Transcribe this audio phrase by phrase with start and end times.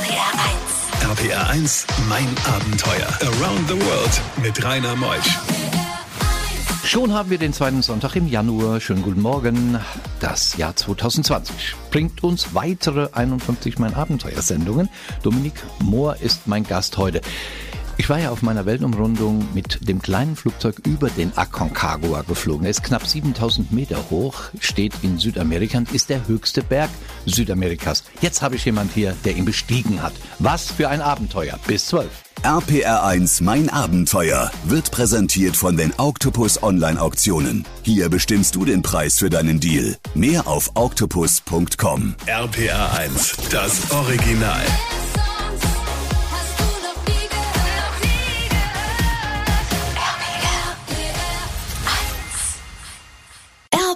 [0.00, 0.32] RPR
[1.02, 1.18] 1.
[1.18, 3.06] RPR 1, mein Abenteuer.
[3.20, 5.38] Around the World mit Rainer Meusch.
[6.86, 8.80] Schon haben wir den zweiten Sonntag im Januar.
[8.80, 9.78] Schönen guten Morgen.
[10.18, 14.88] Das Jahr 2020 bringt uns weitere 51 Mein Abenteuer-Sendungen.
[15.22, 17.20] Dominik Mohr ist mein Gast heute.
[18.00, 22.64] Ich war ja auf meiner Weltumrundung mit dem kleinen Flugzeug über den Aconcagua geflogen.
[22.64, 26.88] Er ist knapp 7000 Meter hoch, steht in Südamerika und ist der höchste Berg
[27.26, 28.04] Südamerikas.
[28.22, 30.14] Jetzt habe ich jemand hier, der ihn bestiegen hat.
[30.38, 31.58] Was für ein Abenteuer.
[31.66, 32.08] Bis 12.
[32.42, 37.66] RPR1 Mein Abenteuer wird präsentiert von den Octopus Online Auktionen.
[37.82, 39.98] Hier bestimmst du den Preis für deinen Deal.
[40.14, 42.14] Mehr auf octopus.com.
[42.26, 44.64] RPR1, das Original.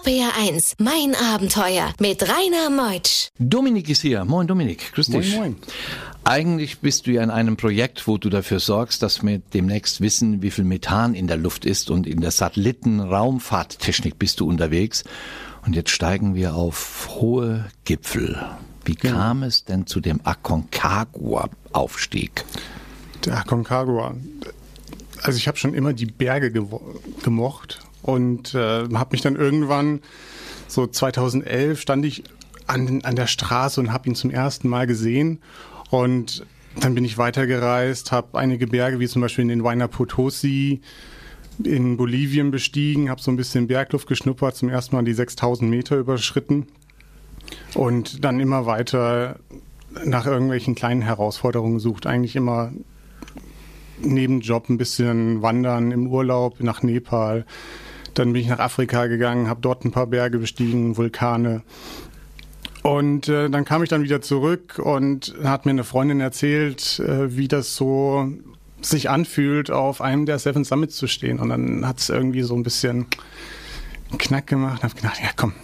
[0.05, 3.29] RPR1, mein Abenteuer mit Rainer Meutsch.
[3.39, 4.23] Dominik ist hier.
[4.27, 5.35] Moin Dominik, grüß dich.
[5.35, 5.57] Moin, moin.
[6.25, 10.43] Eigentlich bist du ja in einem Projekt, wo du dafür sorgst, dass wir demnächst wissen,
[10.43, 15.05] wie viel Methan in der Luft ist und in der Satelliten-Raumfahrttechnik bist du unterwegs.
[15.65, 18.39] Und jetzt steigen wir auf hohe Gipfel.
[18.85, 19.17] Wie Genau.
[19.17, 22.45] kam es denn zu dem Aconcagua-Aufstieg?
[23.25, 24.15] Der Aconcagua.
[25.23, 26.53] Also ich habe schon immer die Berge
[27.23, 30.01] gemocht und äh, habe mich dann irgendwann,
[30.69, 32.23] so 2011, stand ich
[32.67, 35.41] an, an der Straße und habe ihn zum ersten Mal gesehen.
[35.91, 36.45] Und
[36.79, 40.83] dann bin ich weitergereist, habe einige Berge, wie zum Beispiel in den Huayna Potosi,
[41.63, 45.97] in Bolivien bestiegen, habe so ein bisschen Bergluft geschnuppert, zum ersten Mal die 6000 Meter
[45.97, 46.67] überschritten
[47.75, 49.39] und dann immer weiter
[50.05, 52.07] nach irgendwelchen kleinen Herausforderungen gesucht.
[52.07, 52.73] Eigentlich immer
[54.03, 57.47] neben Job ein bisschen wandern im Urlaub nach Nepal.
[58.15, 61.63] Dann bin ich nach Afrika gegangen, habe dort ein paar Berge bestiegen, Vulkane.
[62.83, 67.37] Und äh, dann kam ich dann wieder zurück und hat mir eine Freundin erzählt, äh,
[67.37, 68.31] wie das so
[68.83, 71.39] sich anfühlt, auf einem der Seven Summits zu stehen.
[71.39, 73.07] Und dann hat es irgendwie so ein bisschen
[74.19, 74.83] Knack gemacht.
[74.83, 75.55] Und habe gedacht, ja komm,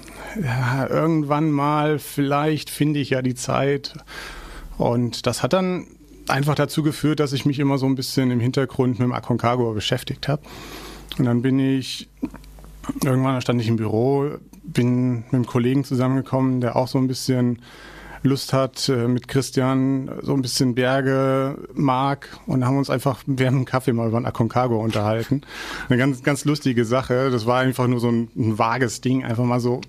[0.42, 3.94] ja, irgendwann mal, vielleicht finde ich ja die Zeit.
[4.78, 5.88] Und das hat dann
[6.28, 9.72] einfach dazu geführt, dass ich mich immer so ein bisschen im Hintergrund mit dem Aconcagua
[9.72, 10.42] beschäftigt habe.
[11.18, 12.08] Und dann bin ich,
[13.04, 14.30] irgendwann stand ich im Büro,
[14.62, 17.60] bin mit einem Kollegen zusammengekommen, der auch so ein bisschen
[18.22, 23.58] Lust hat, äh, mit Christian so ein bisschen Berge mag und haben uns einfach während
[23.58, 25.42] dem Kaffee mal über den Aconcagua unterhalten.
[25.88, 27.30] Eine ganz, ganz lustige Sache.
[27.30, 29.80] Das war einfach nur so ein, ein vages Ding, einfach mal so,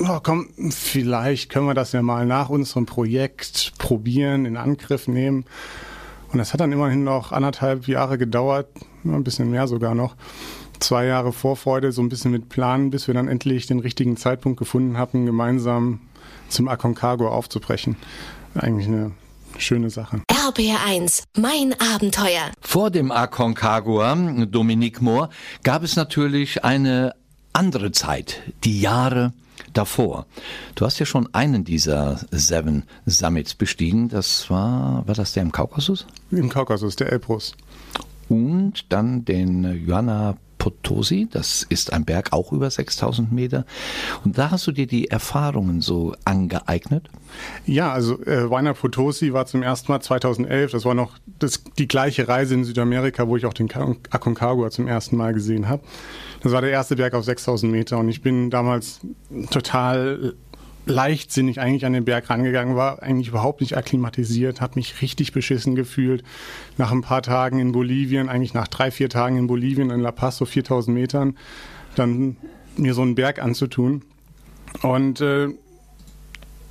[0.00, 5.46] oh, komm, vielleicht können wir das ja mal nach unserem Projekt probieren, in Angriff nehmen.
[6.30, 8.68] Und das hat dann immerhin noch anderthalb Jahre gedauert,
[9.04, 10.16] ein bisschen mehr sogar noch.
[10.80, 14.58] Zwei Jahre Vorfreude, so ein bisschen mit Planen, bis wir dann endlich den richtigen Zeitpunkt
[14.58, 16.00] gefunden hatten, gemeinsam
[16.48, 17.96] zum Aconcagua aufzubrechen.
[18.54, 19.12] Eigentlich eine
[19.58, 20.22] schöne Sache.
[20.28, 22.50] RPR1, mein Abenteuer.
[22.60, 24.14] Vor dem Aconcagua,
[24.46, 25.30] Dominik Mohr,
[25.62, 27.14] gab es natürlich eine
[27.52, 29.32] andere Zeit, die Jahre
[29.72, 30.26] davor.
[30.74, 34.08] Du hast ja schon einen dieser Seven Summits bestiegen.
[34.08, 36.06] Das war, war das der im Kaukasus?
[36.30, 37.54] Im Kaukasus, der Elbrus.
[38.32, 43.66] Und dann den Joanna Potosi, das ist ein Berg auch über 6000 Meter.
[44.24, 47.10] Und da hast du dir die Erfahrungen so angeeignet?
[47.66, 50.70] Ja, also äh, Huayna Potosi war zum ersten Mal 2011.
[50.70, 53.68] Das war noch das, die gleiche Reise in Südamerika, wo ich auch den
[54.08, 55.82] Aconcagua zum ersten Mal gesehen habe.
[56.42, 59.00] Das war der erste Berg auf 6000 Meter und ich bin damals
[59.50, 60.32] total
[60.84, 65.74] leichtsinnig eigentlich an den Berg rangegangen, war eigentlich überhaupt nicht akklimatisiert, habe mich richtig beschissen
[65.74, 66.24] gefühlt.
[66.76, 70.12] Nach ein paar Tagen in Bolivien, eigentlich nach drei, vier Tagen in Bolivien, in La
[70.12, 71.36] Paz, so 4000 Metern,
[71.94, 72.36] dann
[72.76, 74.02] mir so einen Berg anzutun.
[74.82, 75.48] Und äh,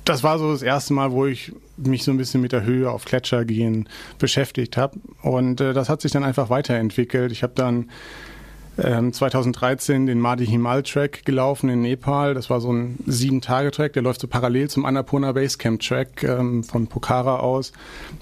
[0.04, 2.90] das war so das erste Mal, wo ich mich so ein bisschen mit der Höhe
[2.90, 4.98] auf Gletscher gehen beschäftigt habe.
[5.22, 7.32] Und äh, das hat sich dann einfach weiterentwickelt.
[7.32, 7.90] Ich habe dann
[8.76, 12.32] 2013 den Madi Himal Track gelaufen in Nepal.
[12.34, 16.86] Das war so ein Sieben-Tage-Track, der läuft so parallel zum Annapurna Basecamp Track ähm, von
[16.86, 17.72] Pokhara aus.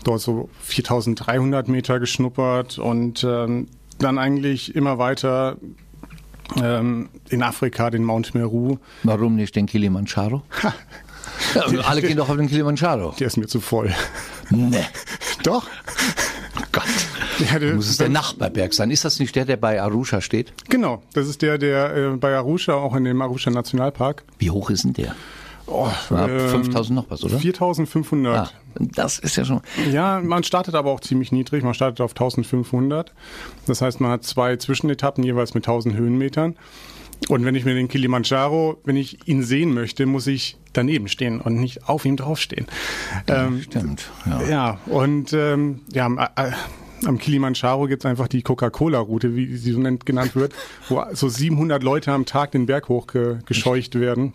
[0.03, 5.57] Dort so 4300 Meter geschnuppert und ähm, dann eigentlich immer weiter
[6.61, 8.79] ähm, in Afrika den Mount Meru.
[9.05, 10.43] Warum nicht den Kilimanjaro?
[11.55, 13.15] Ja, alle gehen doch auf den Kilimanjaro.
[13.19, 13.93] Der ist mir zu voll.
[14.51, 14.85] Nee.
[15.43, 15.67] Doch.
[17.53, 18.91] Ja, der- Muss es der Nachbarberg sein?
[18.91, 20.53] Ist das nicht der, der bei Arusha steht?
[20.69, 24.25] Genau, das ist der, der äh, bei Arusha, auch in dem Arusha Nationalpark.
[24.39, 25.15] Wie hoch ist denn der?
[25.67, 27.39] Oh, Ja, ähm, 5000 noch was, oder?
[27.39, 28.37] 4500.
[28.37, 29.61] Ah, das ist ja schon.
[29.93, 31.63] Ja, man startet aber auch ziemlich niedrig.
[31.63, 33.13] Man startet auf 1500.
[33.67, 36.57] Das heißt, man hat zwei Zwischenetappen jeweils mit 1000 Höhenmetern.
[37.29, 41.41] Und wenn ich mir den Kilimanjaro, wenn ich ihn sehen möchte, muss ich daneben stehen
[41.41, 42.67] und nicht auf ihm draufstehen.
[43.29, 44.11] Ja, ähm, stimmt.
[44.27, 44.43] Ja.
[44.49, 46.51] ja, und ähm, ja, äh,
[47.07, 50.55] am Kilimanjaro gibt es einfach die Coca-Cola-Route, wie sie so genannt wird,
[50.89, 54.35] wo so 700 Leute am Tag den Berg hochgescheucht werden.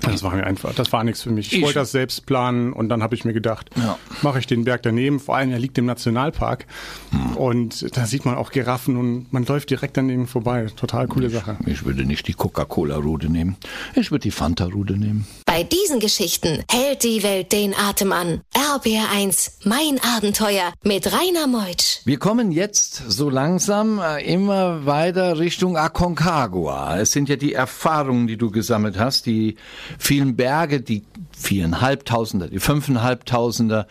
[0.00, 1.52] Das war mir einfach, das war nichts für mich.
[1.52, 3.98] Ich, ich wollte das selbst planen und dann habe ich mir gedacht, ja.
[4.22, 5.20] mache ich den Berg daneben.
[5.20, 6.66] Vor allem, er liegt im Nationalpark
[7.10, 7.36] hm.
[7.36, 10.66] und da sieht man auch Giraffen und man läuft direkt an denen vorbei.
[10.74, 11.56] Total coole ich, Sache.
[11.66, 13.56] Ich würde nicht die Coca-Cola-Route nehmen.
[13.94, 15.26] Ich würde die Fanta-Route nehmen.
[15.46, 18.40] Bei diesen Geschichten hält die Welt den Atem an.
[18.54, 22.00] RBR1, mein Abenteuer mit Rainer Meutsch.
[22.04, 26.98] Wir kommen jetzt so langsam äh, immer weiter Richtung Aconcagua.
[26.98, 29.56] Es sind ja die Erfahrungen, die du gesammelt hast, die
[29.98, 33.86] vielen Berge, die viereinhalbtausender, die fünfeinhalbtausender.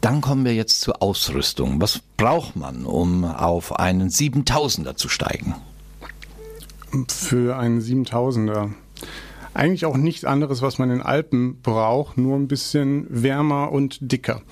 [0.00, 1.80] Dann kommen wir jetzt zur Ausrüstung.
[1.80, 5.54] Was braucht man, um auf einen Siebentausender zu steigen?
[7.08, 8.70] Für einen Siebentausender
[9.56, 14.42] eigentlich auch nichts anderes, was man in Alpen braucht, nur ein bisschen wärmer und dicker.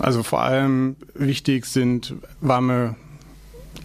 [0.00, 2.96] Also vor allem wichtig sind warme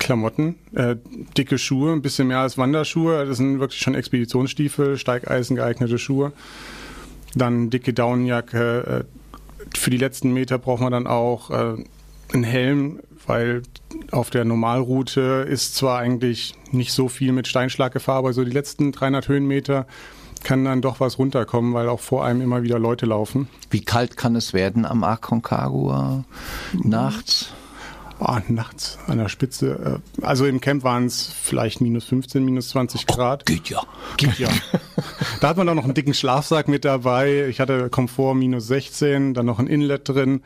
[0.03, 0.97] Klamotten, äh,
[1.37, 3.25] dicke Schuhe, ein bisschen mehr als Wanderschuhe.
[3.25, 6.33] Das sind wirklich schon Expeditionsstiefel, Steigeisen geeignete Schuhe.
[7.35, 9.05] Dann dicke Daunenjacke.
[9.05, 11.83] Äh, für die letzten Meter braucht man dann auch äh,
[12.33, 13.63] einen Helm, weil
[14.11, 18.91] auf der Normalroute ist zwar eigentlich nicht so viel mit Steinschlaggefahr, aber so die letzten
[18.91, 19.87] 300 Höhenmeter
[20.43, 23.47] kann dann doch was runterkommen, weil auch vor einem immer wieder Leute laufen.
[23.69, 26.25] Wie kalt kann es werden am Aconcagua
[26.73, 27.53] nachts?
[28.19, 30.01] Oh, nachts an der Spitze.
[30.21, 33.43] Äh, also im Camp waren es vielleicht minus 15, minus 20 Grad.
[33.43, 33.81] Oh, geht ja.
[34.17, 34.49] Geht ja.
[35.41, 37.47] da hat man dann noch einen dicken Schlafsack mit dabei.
[37.47, 40.41] Ich hatte Komfort minus 16, dann noch ein Inlet drin.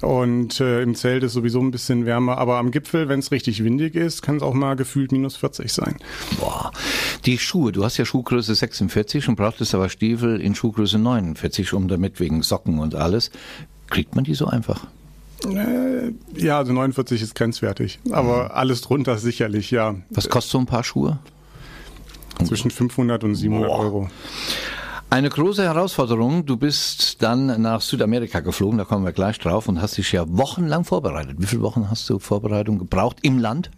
[0.00, 3.62] Und äh, im Zelt ist sowieso ein bisschen wärmer, aber am Gipfel, wenn es richtig
[3.62, 5.96] windig ist, kann es auch mal gefühlt minus 40 sein.
[6.40, 6.72] Boah.
[7.26, 11.88] Die Schuhe, du hast ja Schuhgröße 46 und brauchtest aber Stiefel in Schuhgröße 49, um
[11.88, 13.30] damit wegen Socken und alles.
[13.90, 14.86] Kriegt man die so einfach?
[15.44, 18.50] Äh, ja, also 49 ist grenzwertig, aber mhm.
[18.52, 19.96] alles drunter sicherlich, ja.
[20.10, 21.18] Was kostet so ein paar Schuhe?
[22.44, 23.78] Zwischen 500 und 700 Boah.
[23.78, 24.10] Euro.
[25.08, 26.44] Eine große Herausforderung.
[26.44, 30.24] Du bist dann nach Südamerika geflogen, da kommen wir gleich drauf und hast dich ja
[30.26, 31.36] wochenlang vorbereitet.
[31.38, 33.70] Wie viele Wochen hast du Vorbereitung gebraucht im Land?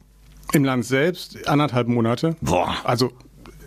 [0.52, 2.36] Im Land selbst anderthalb Monate.
[2.40, 2.76] Boah.
[2.84, 3.12] Also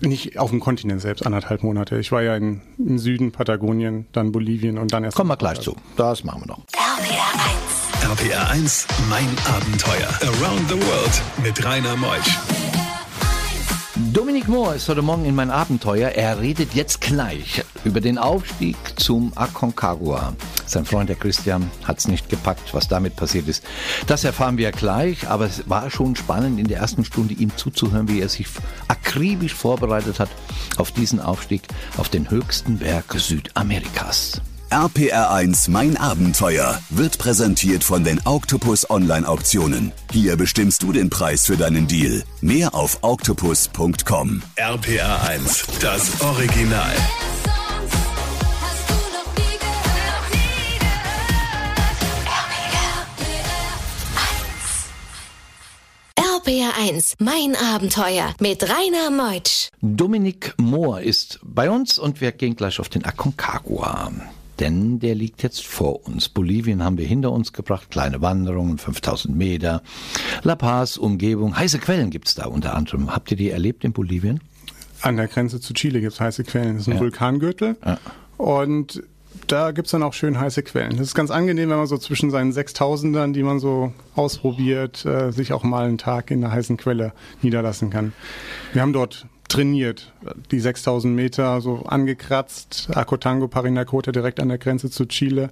[0.01, 1.99] nicht auf dem Kontinent selbst anderthalb Monate.
[1.99, 5.17] Ich war ja in, im Süden, Patagonien, dann Bolivien und dann erst.
[5.17, 5.75] Kommen wir gleich zu.
[5.95, 6.63] Das machen wir noch.
[6.73, 7.33] RPR
[7.65, 7.69] 1.
[8.09, 10.09] RPR 1, mein Abenteuer.
[10.23, 12.39] Around the World mit Rainer Meusch.
[14.11, 16.09] Dominik Mohr ist heute Morgen in mein Abenteuer.
[16.09, 20.33] Er redet jetzt gleich über den Aufstieg zum Aconcagua.
[20.65, 23.63] Sein Freund der Christian hat es nicht gepackt, was damit passiert ist.
[24.07, 28.07] Das erfahren wir gleich, aber es war schon spannend in der ersten Stunde ihm zuzuhören,
[28.07, 28.47] wie er sich
[28.88, 30.29] akribisch vorbereitet hat
[30.77, 31.61] auf diesen Aufstieg
[31.97, 34.41] auf den höchsten Berg Südamerikas.
[34.69, 39.92] RPR1 Mein Abenteuer wird präsentiert von den Octopus Online Auktionen.
[40.12, 42.24] Hier bestimmst du den Preis für deinen Deal.
[42.42, 44.44] Mehr auf octopus.com.
[44.57, 46.94] RPR1, das Original.
[56.16, 59.69] RPR1, mein Abenteuer mit Rainer Meutsch.
[59.81, 64.12] Dominik Mohr ist bei uns und wir gehen gleich auf den Aconcagua
[64.59, 66.29] denn der liegt jetzt vor uns.
[66.29, 69.81] Bolivien haben wir hinter uns gebracht, kleine Wanderungen, 5000 Meter.
[70.44, 73.13] La Paz, Umgebung, heiße Quellen gibt's da unter anderem.
[73.13, 74.42] Habt ihr die erlebt in Bolivien?
[75.01, 76.73] An der Grenze zu Chile gibt's heiße Quellen.
[76.73, 76.99] Das ist ein ja.
[76.99, 77.78] Vulkangürtel.
[77.85, 77.97] Ja.
[78.37, 79.04] Und
[79.47, 80.92] da gibt's dann auch schön heiße Quellen.
[80.92, 85.31] Das ist ganz angenehm, wenn man so zwischen seinen 6000ern, die man so ausprobiert, äh,
[85.31, 88.13] sich auch mal einen Tag in einer heißen Quelle niederlassen kann.
[88.73, 90.13] Wir haben dort trainiert.
[90.51, 92.89] Die 6000 Meter so angekratzt.
[92.95, 95.49] Acotango, Parinacota direkt an der Grenze zu Chile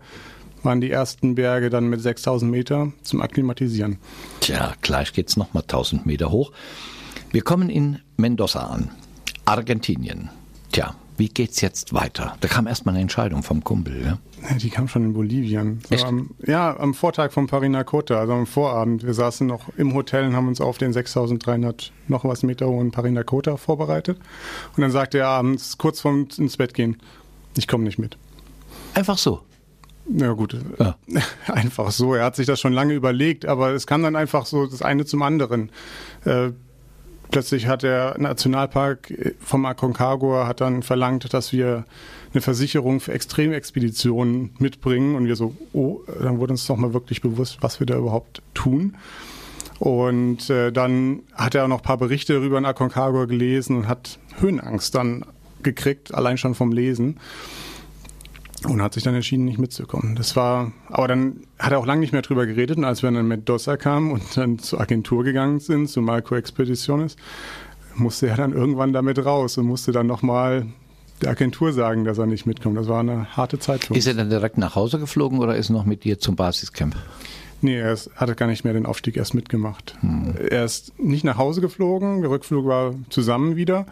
[0.63, 3.99] waren die ersten Berge dann mit 6000 Meter zum Akklimatisieren.
[4.39, 6.51] Tja, gleich geht's nochmal 1000 Meter hoch.
[7.31, 8.89] Wir kommen in Mendoza an,
[9.45, 10.29] Argentinien.
[10.71, 12.35] Tja, wie geht's jetzt weiter?
[12.41, 14.17] Da kam erstmal eine Entscheidung vom Kumpel, ja?
[14.57, 15.81] Die kam schon in Bolivien.
[15.89, 19.03] So am, ja, am Vortag von Parinacota, also am Vorabend.
[19.03, 22.91] Wir saßen noch im Hotel und haben uns auf den 6300 noch was Meter hohen
[22.91, 24.19] Parinacota vorbereitet.
[24.75, 26.97] Und dann sagte er abends, kurz vorm ins Bett gehen,
[27.57, 28.17] ich komme nicht mit.
[28.93, 29.41] Einfach so?
[30.09, 30.95] Ja gut, ja.
[31.47, 32.13] einfach so.
[32.13, 35.05] Er hat sich das schon lange überlegt, aber es kam dann einfach so das eine
[35.05, 35.71] zum anderen.
[36.23, 36.51] Äh,
[37.31, 41.85] plötzlich hat der Nationalpark vom Aconcagua hat dann verlangt, dass wir
[42.33, 47.21] eine Versicherung für Extremexpeditionen mitbringen und wir so, oh, dann wurde uns doch mal wirklich
[47.21, 48.95] bewusst, was wir da überhaupt tun.
[49.79, 53.87] Und äh, dann hat er auch noch ein paar Berichte über den Aconcagua gelesen und
[53.87, 55.25] hat Höhenangst dann
[55.61, 57.17] gekriegt, allein schon vom Lesen.
[58.65, 60.15] Und hat sich dann entschieden, nicht mitzukommen.
[60.15, 62.77] Das war, aber dann hat er auch lange nicht mehr drüber geredet.
[62.77, 66.35] Und als wir dann mit Dossa kamen und dann zur Agentur gegangen sind, zu Marco
[66.35, 67.17] Expeditiones,
[67.95, 70.65] musste er dann irgendwann damit raus und musste dann nochmal
[71.21, 72.77] der Agentur sagen, dass er nicht mitkommt.
[72.77, 73.99] Das war eine harte Zeit für uns.
[73.99, 76.95] Ist er dann direkt nach Hause geflogen oder ist er noch mit dir zum Basiscamp?
[77.61, 79.95] Nee, er ist, hatte gar nicht mehr den Aufstieg erst mitgemacht.
[80.01, 80.35] Hm.
[80.49, 83.87] Er ist nicht nach Hause geflogen, der Rückflug war zusammen wieder.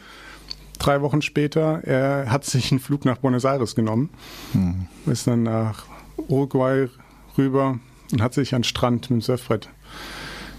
[0.77, 4.10] Drei Wochen später, er hat sich einen Flug nach Buenos Aires genommen,
[4.53, 4.88] hm.
[5.05, 5.86] ist dann nach
[6.17, 6.89] Uruguay
[7.38, 7.79] rüber
[8.12, 9.70] und hat sich an den Strand mit dem Surfbrett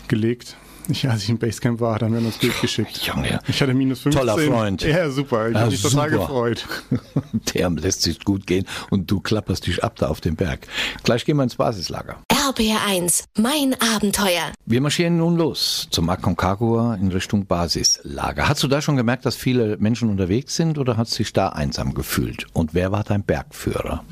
[0.09, 0.57] gelegt
[0.89, 2.99] ich, als ich im Basecamp war, dann haben wir uns Bild geschickt.
[2.99, 3.41] Junge.
[3.49, 4.21] Ich hatte minus 15.
[4.21, 4.83] Toller Freund.
[4.83, 5.49] Ja, super.
[5.49, 6.67] Ich ja, habe mich total gefreut.
[7.55, 10.67] Der lässt sich gut gehen und du klapperst dich ab da auf den Berg.
[11.03, 12.19] Gleich gehen wir ins Basislager.
[12.47, 14.53] RBR1, mein Abenteuer.
[14.67, 18.49] Wir marschieren nun los zum Aconcagua in Richtung Basislager.
[18.49, 21.49] Hast du da schon gemerkt, dass viele Menschen unterwegs sind oder hast du dich da
[21.49, 22.47] einsam gefühlt?
[22.53, 24.05] Und wer war dein Bergführer?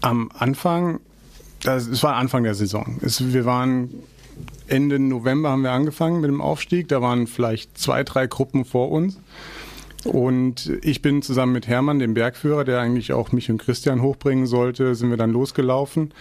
[0.00, 1.00] Am Anfang,
[1.66, 2.98] es war Anfang der Saison.
[3.02, 3.90] Es, wir waren
[4.66, 6.88] Ende November haben wir angefangen mit dem Aufstieg.
[6.88, 9.18] Da waren vielleicht zwei, drei Gruppen vor uns.
[10.04, 14.46] Und ich bin zusammen mit Hermann, dem Bergführer, der eigentlich auch mich und Christian hochbringen
[14.46, 16.12] sollte, sind wir dann losgelaufen.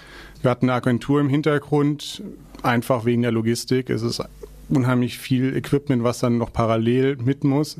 [0.41, 2.24] Wir hatten eine Agentur im Hintergrund,
[2.63, 3.89] einfach wegen der Logistik.
[3.89, 4.24] Es ist
[4.69, 7.77] unheimlich viel Equipment, was dann noch parallel mit muss.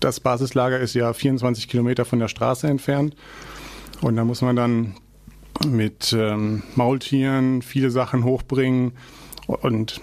[0.00, 3.16] Das Basislager ist ja 24 Kilometer von der Straße entfernt.
[4.00, 4.94] Und da muss man dann
[5.66, 8.92] mit ähm, Maultieren viele Sachen hochbringen.
[9.46, 10.00] Und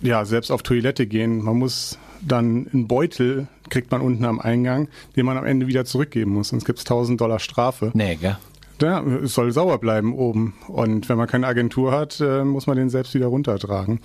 [0.00, 1.42] ja, selbst auf Toilette gehen.
[1.42, 5.84] Man muss dann einen Beutel, kriegt man unten am Eingang, den man am Ende wieder
[5.84, 6.48] zurückgeben muss.
[6.48, 7.90] Sonst gibt es 1000 Dollar Strafe.
[7.94, 8.38] Nee, gell?
[8.80, 10.54] Ja, es soll sauer bleiben oben.
[10.68, 14.00] Und wenn man keine Agentur hat, äh, muss man den selbst wieder runtertragen.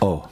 [0.00, 0.22] Oh.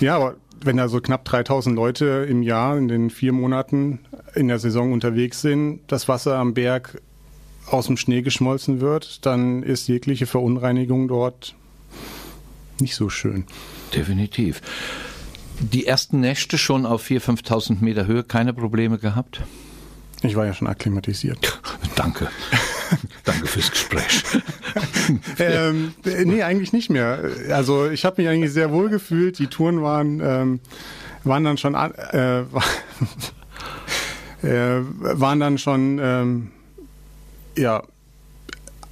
[0.00, 4.00] Ja, aber wenn da so knapp 3000 Leute im Jahr in den vier Monaten
[4.34, 7.00] in der Saison unterwegs sind, das Wasser am Berg
[7.66, 11.54] aus dem Schnee geschmolzen wird, dann ist jegliche Verunreinigung dort
[12.80, 13.44] nicht so schön.
[13.94, 14.60] Definitiv.
[15.60, 19.42] Die ersten Nächte schon auf 4.000, 5.000 Meter Höhe, keine Probleme gehabt?
[20.22, 21.60] Ich war ja schon akklimatisiert.
[21.96, 22.28] Danke.
[23.24, 24.22] Danke fürs Gespräch.
[25.38, 27.22] ähm, nee, eigentlich nicht mehr.
[27.50, 29.38] Also ich habe mich eigentlich sehr wohl gefühlt.
[29.38, 30.60] Die Touren waren, ähm,
[31.24, 32.40] waren dann schon äh,
[34.42, 36.50] äh, waren dann schon ähm,
[37.56, 37.82] ja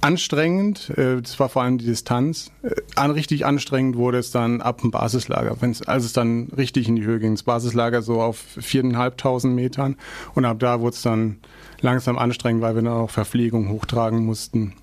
[0.03, 0.89] anstrengend.
[0.97, 2.51] Äh, das war vor allem die Distanz.
[2.61, 6.95] Äh, richtig anstrengend wurde es dann ab dem Basislager, wenn's, als es dann richtig in
[6.95, 7.33] die Höhe ging.
[7.33, 9.95] Das Basislager so auf 4.500 Metern
[10.35, 11.37] und ab da wurde es dann
[11.81, 14.73] langsam anstrengend, weil wir dann auch Verpflegung hochtragen mussten.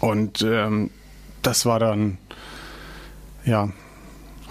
[0.00, 0.90] Und ähm,
[1.42, 2.18] das war dann,
[3.44, 3.70] ja,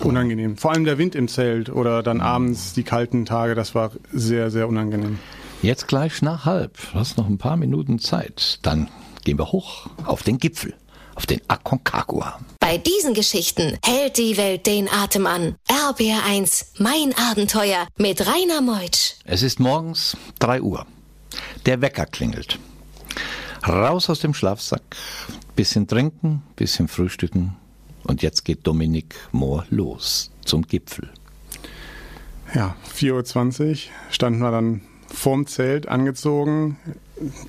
[0.04, 0.58] unangenehm.
[0.58, 4.52] Vor allem der Wind im Zelt oder dann abends die kalten Tage, das war sehr,
[4.52, 5.20] sehr unangenehm.
[5.62, 6.78] Jetzt gleich nach halb.
[6.92, 8.60] Du hast noch ein paar Minuten Zeit.
[8.64, 8.90] Dann
[9.24, 10.74] gehen wir hoch auf den Gipfel,
[11.15, 12.39] auf den Aconcagua.
[12.60, 15.56] Bei diesen Geschichten hält die Welt den Atem an.
[15.68, 19.15] RBR1, mein Abenteuer mit Rainer Meutsch.
[19.25, 20.86] Es ist morgens 3 Uhr.
[21.65, 22.60] Der Wecker klingelt.
[23.68, 24.82] Raus aus dem Schlafsack,
[25.56, 27.56] bisschen trinken, bisschen frühstücken.
[28.03, 31.10] Und jetzt geht Dominik Mohr los zum Gipfel.
[32.53, 33.77] Ja, 4.20 Uhr
[34.12, 36.77] standen wir dann vorm Zelt angezogen,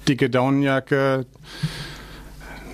[0.08, 1.26] dicke Daunenjacke,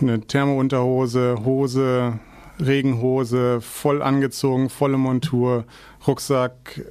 [0.00, 2.18] eine Thermounterhose, Hose,
[2.58, 5.64] Regenhose, voll angezogen, volle Montur,
[6.06, 6.82] Rucksack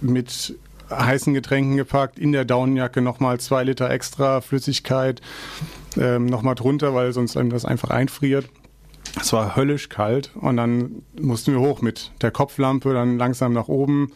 [0.00, 0.56] mit
[0.90, 5.20] heißen Getränken gepackt, in der Daunenjacke nochmal zwei Liter extra Flüssigkeit
[5.96, 8.48] ähm, nochmal drunter, weil sonst einem das einfach einfriert.
[9.20, 13.68] Es war höllisch kalt und dann mussten wir hoch mit der Kopflampe, dann langsam nach
[13.68, 14.12] oben.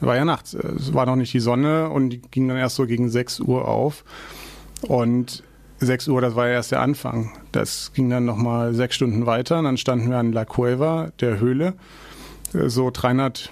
[0.00, 2.86] War ja nachts, es war noch nicht die Sonne und die ging dann erst so
[2.86, 4.04] gegen 6 Uhr auf.
[4.82, 5.42] Und
[5.78, 7.32] 6 Uhr, das war ja erst der Anfang.
[7.50, 9.58] Das ging dann nochmal sechs Stunden weiter.
[9.58, 11.74] Und dann standen wir an La Cueva, der Höhle,
[12.52, 13.50] so 300,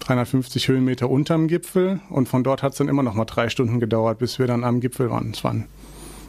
[0.00, 2.00] 350 Höhenmeter unterm Gipfel.
[2.10, 4.64] Und von dort hat es dann immer noch mal drei Stunden gedauert, bis wir dann
[4.64, 5.32] am Gipfel waren.
[5.32, 5.66] Das waren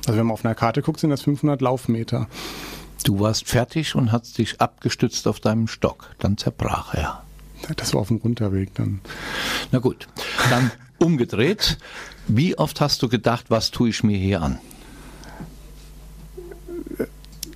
[0.08, 2.28] also wenn man auf einer Karte guckt, sind das 500 Laufmeter.
[3.04, 6.16] Du warst fertig und hast dich abgestützt auf deinem Stock.
[6.20, 7.24] Dann zerbrach er.
[7.76, 9.02] Das war auf dem Runterweg dann.
[9.72, 10.08] Na gut,
[10.50, 11.78] dann umgedreht.
[12.28, 14.60] Wie oft hast du gedacht, was tue ich mir hier an?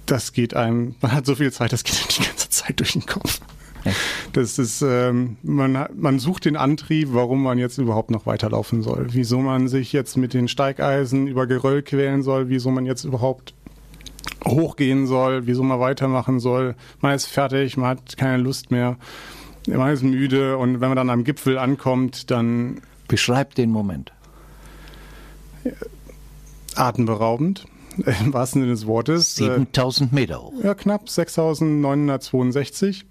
[0.06, 2.94] Das geht einem, man hat so viel Zeit, das geht einem die ganze Zeit durch
[2.94, 3.40] den Kopf.
[4.34, 9.08] Das ist, ähm, man, man sucht den Antrieb, warum man jetzt überhaupt noch weiterlaufen soll.
[9.12, 13.54] Wieso man sich jetzt mit den Steigeisen über Geröll quälen soll, wieso man jetzt überhaupt
[14.46, 16.76] hochgehen soll, wieso man weitermachen soll.
[17.00, 18.98] Man ist fertig, man hat keine Lust mehr.
[19.68, 22.82] Man ist müde und wenn man dann am Gipfel ankommt, dann.
[23.08, 24.14] Beschreibt den Moment.
[26.76, 27.66] Atemberaubend,
[27.98, 29.36] im wahrsten Sinne des Wortes.
[29.36, 30.54] 7000 Meter hoch.
[30.64, 33.06] Ja, knapp 6962.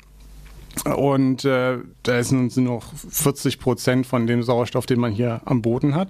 [0.85, 5.95] Und äh, da sind noch 40 Prozent von dem Sauerstoff, den man hier am Boden
[5.97, 6.09] hat.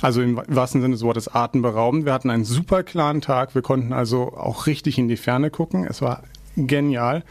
[0.00, 2.04] Also im wahrsten Sinne des Wortes atemberaubend.
[2.04, 3.54] Wir hatten einen super klaren Tag.
[3.54, 5.86] Wir konnten also auch richtig in die Ferne gucken.
[5.86, 6.22] Es war
[6.56, 7.24] genial.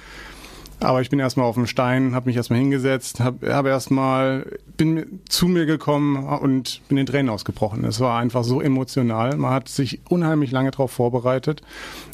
[0.79, 4.45] Aber ich bin erstmal auf dem Stein, habe mich erstmal hingesetzt, habe hab erstmal,
[4.77, 7.85] bin zu mir gekommen und bin in Tränen ausgebrochen.
[7.85, 9.35] Es war einfach so emotional.
[9.37, 11.61] Man hat sich unheimlich lange darauf vorbereitet,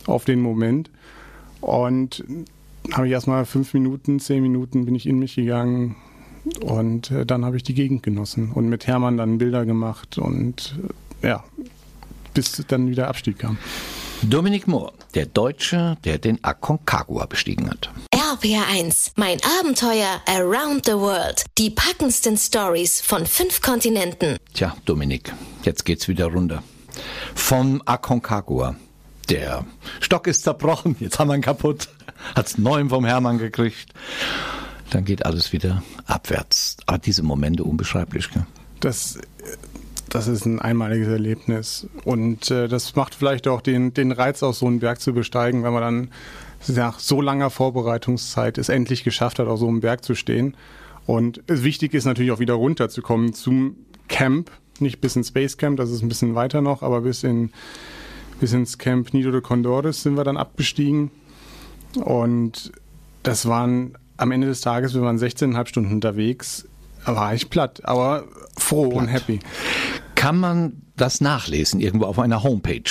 [0.05, 0.89] auf den Moment.
[1.59, 2.23] Und
[2.93, 5.95] habe ich erstmal fünf Minuten, zehn Minuten bin ich in mich gegangen
[6.61, 10.75] und äh, dann habe ich die Gegend genossen und mit Hermann dann Bilder gemacht und
[11.21, 11.43] äh, ja,
[12.33, 13.57] bis dann wieder Abstieg kam.
[14.23, 17.91] Dominik Mohr, der Deutsche, der den Aconcagua bestiegen hat.
[18.31, 21.43] RPR1, mein Abenteuer around the world.
[21.57, 24.37] Die packendsten Stories von fünf Kontinenten.
[24.53, 25.33] Tja, Dominik,
[25.63, 26.63] jetzt geht's wieder runter.
[27.35, 28.77] Vom Aconcagua.
[29.27, 29.65] Der
[29.99, 31.89] Stock ist zerbrochen, jetzt haben wir ihn kaputt.
[32.33, 33.91] Hat's neuen vom Hermann gekriegt.
[34.91, 36.77] Dann geht alles wieder abwärts.
[36.85, 38.31] Aber diese Momente unbeschreiblich.
[38.31, 38.45] Gell?
[38.79, 39.19] Das
[40.07, 41.87] das ist ein einmaliges Erlebnis.
[42.03, 45.63] Und äh, das macht vielleicht auch den, den Reiz aus, so einen Berg zu besteigen,
[45.63, 46.11] wenn man dann
[46.67, 50.55] nach so langer Vorbereitungszeit es endlich geschafft hat, auf so einem Berg zu stehen.
[51.05, 53.75] Und wichtig ist natürlich auch wieder runterzukommen zum
[54.07, 57.51] Camp, nicht bis ins Space Camp, das ist ein bisschen weiter noch, aber bis, in,
[58.39, 61.11] bis ins Camp Nido de Condores sind wir dann abgestiegen.
[61.95, 62.71] Und
[63.23, 66.67] das waren am Ende des Tages, wir waren 16,5 Stunden unterwegs,
[67.05, 68.25] war ich platt, aber
[68.57, 69.01] froh platt.
[69.01, 69.39] und happy.
[70.15, 72.83] Kann man das nachlesen irgendwo auf einer Homepage?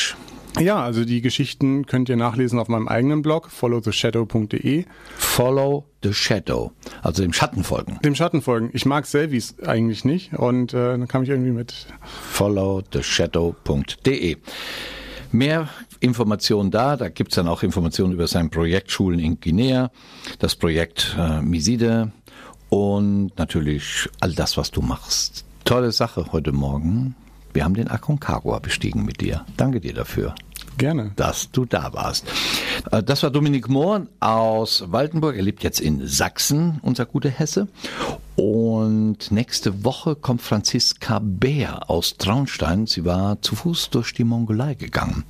[0.59, 4.85] Ja, also die Geschichten könnt ihr nachlesen auf meinem eigenen Blog, followtheshadow.de.
[5.17, 7.99] Follow the Shadow, also dem Schatten folgen.
[8.05, 8.69] Dem Schatten folgen.
[8.73, 11.87] Ich mag Selfies eigentlich nicht und äh, dann kam ich irgendwie mit.
[12.33, 14.37] followtheshadow.de.
[15.33, 15.69] Mehr
[16.01, 19.93] Informationen da, da gibt's dann auch Informationen über sein Projekt Schulen in Guinea,
[20.41, 22.11] das Projekt äh, Miside
[22.69, 25.45] und natürlich all das, was du machst.
[25.65, 27.15] Tolle Sache heute Morgen.
[27.53, 29.45] Wir haben den Aconcagua bestiegen mit dir.
[29.57, 30.35] Danke dir dafür.
[30.79, 31.13] Gerne.
[31.17, 32.27] Dass du da warst.
[32.91, 35.37] Äh, das war Dominik Mohr aus Waldenburg.
[35.37, 37.69] Er lebt jetzt in Sachsen, unser guter Hesse.
[38.41, 42.87] Und nächste Woche kommt Franziska Bär aus Traunstein.
[42.87, 45.25] Sie war zu Fuß durch die Mongolei gegangen.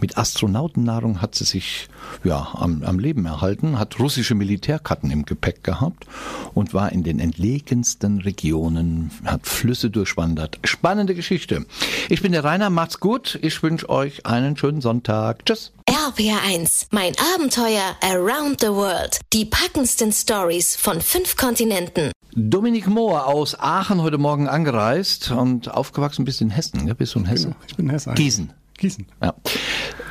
[0.00, 1.88] Mit Astronautennahrung hat sie sich
[2.24, 6.06] ja, am, am Leben erhalten, hat russische Militärkarten im Gepäck gehabt
[6.54, 10.58] und war in den entlegensten Regionen, hat Flüsse durchwandert.
[10.64, 11.66] Spannende Geschichte.
[12.08, 13.38] Ich bin der Rainer, macht's gut.
[13.42, 15.46] Ich wünsche euch einen schönen Sonntag.
[15.46, 15.72] Tschüss.
[15.88, 19.20] RPR1, mein Abenteuer around the world.
[19.32, 22.10] Die packendsten Stories von fünf Kontinenten.
[22.38, 26.86] Dominik Mohr aus Aachen heute Morgen angereist und aufgewachsen bist in Hessen.
[26.86, 27.52] Ja, bist du in Hessen?
[27.52, 28.14] Genau, ich bin in Hessen.
[28.14, 28.52] Gießen.
[28.76, 29.06] Gießen.
[29.22, 29.32] Ja.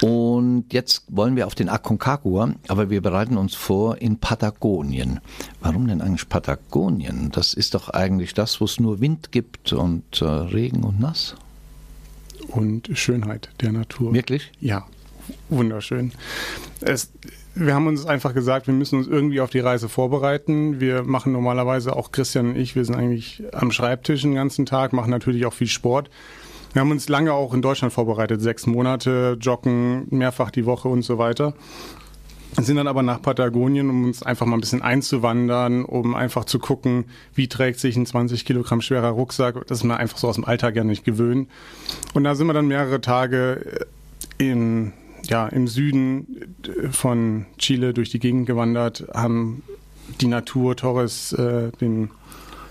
[0.01, 5.19] Und jetzt wollen wir auf den Aconcagua, aber wir bereiten uns vor in Patagonien.
[5.61, 7.29] Warum denn eigentlich Patagonien?
[7.31, 11.35] Das ist doch eigentlich das, wo es nur Wind gibt und äh, Regen und nass.
[12.47, 14.15] Und Schönheit der Natur.
[14.15, 14.51] Wirklich?
[14.59, 14.87] Ja,
[15.49, 16.11] wunderschön.
[16.81, 17.11] Es,
[17.55, 20.79] wir haben uns einfach gesagt, wir müssen uns irgendwie auf die Reise vorbereiten.
[20.79, 24.93] Wir machen normalerweise auch Christian und ich, wir sind eigentlich am Schreibtisch den ganzen Tag,
[24.93, 26.09] machen natürlich auch viel Sport.
[26.73, 31.03] Wir haben uns lange auch in Deutschland vorbereitet, sechs Monate, joggen mehrfach die Woche und
[31.03, 31.53] so weiter.
[32.57, 36.59] Sind dann aber nach Patagonien, um uns einfach mal ein bisschen einzuwandern, um einfach zu
[36.59, 39.67] gucken, wie trägt sich ein 20 Kilogramm schwerer Rucksack.
[39.67, 41.49] Das ist mir einfach so aus dem Alltag ja nicht gewöhnt.
[42.13, 43.85] Und da sind wir dann mehrere Tage
[44.37, 44.93] in,
[45.29, 46.55] ja, im Süden
[46.91, 49.63] von Chile durch die Gegend gewandert, haben
[50.21, 52.09] die Natur, Torres, äh, den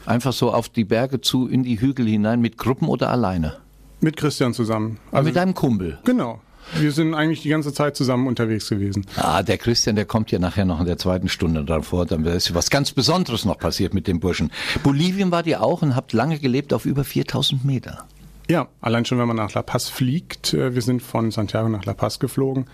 [0.07, 3.57] Einfach so auf die Berge zu, in die Hügel hinein, mit Gruppen oder alleine?
[4.01, 4.99] Mit Christian zusammen.
[5.11, 5.99] Also mit deinem Kumpel?
[6.05, 6.41] Genau.
[6.79, 9.07] Wir sind eigentlich die ganze Zeit zusammen unterwegs gewesen.
[9.17, 12.07] Ah, der Christian, der kommt ja nachher noch in der zweiten Stunde davor.
[12.07, 14.51] Dann ist was ganz Besonderes noch passiert mit dem Burschen.
[14.83, 18.07] Bolivien war ihr auch und habt lange gelebt auf über 4000 Meter.
[18.49, 21.85] Ja, allein schon, wenn man nach La Paz fliegt, äh, wir sind von Santiago nach
[21.85, 22.67] La Paz geflogen,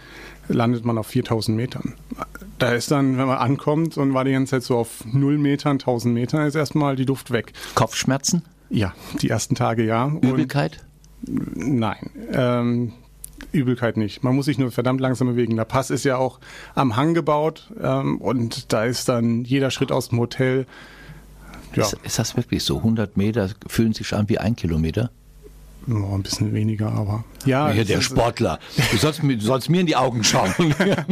[0.48, 1.94] landet man auf 4000 Metern.
[2.58, 5.78] Da ist dann, wenn man ankommt und war die ganze Zeit so auf 0 Metern,
[5.78, 7.52] 1000 Metern, ist erstmal die Luft weg.
[7.74, 8.42] Kopfschmerzen?
[8.68, 10.08] Ja, die ersten Tage ja.
[10.08, 10.78] Übelkeit?
[10.78, 10.90] Und
[11.78, 12.10] Nein.
[12.32, 12.92] Ähm,
[13.52, 14.22] Übelkeit nicht.
[14.22, 15.56] Man muss sich nur verdammt langsam bewegen.
[15.56, 16.40] Der Pass ist ja auch
[16.74, 20.66] am Hang gebaut ähm, und da ist dann jeder Schritt aus dem Hotel.
[21.74, 21.84] Ja.
[21.84, 22.78] Ist, ist, das wirklich so?
[22.78, 25.10] 100 Meter fühlen sich an wie ein Kilometer?
[25.88, 27.70] Oh, ein bisschen weniger, aber ja.
[27.70, 28.58] Hier der Sportler.
[28.90, 30.52] Du sollst, du sollst mir in die Augen schauen.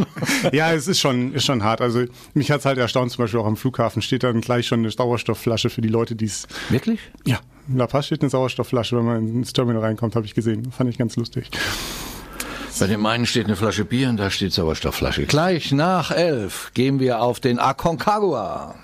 [0.52, 1.80] ja, es ist schon, ist schon hart.
[1.80, 2.04] Also
[2.34, 4.90] mich hat es halt erstaunt, zum Beispiel auch am Flughafen steht dann gleich schon eine
[4.90, 6.46] Sauerstoffflasche für die Leute, die es.
[6.68, 7.00] Wirklich?
[7.24, 7.40] Ja.
[7.68, 10.70] In La Paz steht eine Sauerstoffflasche, wenn man ins Terminal reinkommt, habe ich gesehen.
[10.72, 11.50] Fand ich ganz lustig.
[12.78, 15.26] Bei dem einen steht eine Flasche Bier und da steht Sauerstoffflasche.
[15.26, 18.76] Gleich nach elf gehen wir auf den Aconcagua.